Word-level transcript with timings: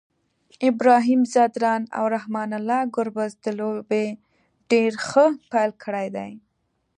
ابراهیم 0.69 1.21
ځدراڼ 1.33 1.81
او 1.97 2.03
رحمان 2.15 2.49
الله 2.59 2.79
ګربز 2.95 3.31
د 3.43 3.45
لوبي 3.59 4.07
ډير 4.69 4.93
ښه 5.07 5.25
پیل 5.51 5.71
کړی 5.83 6.07
دی 6.15 6.31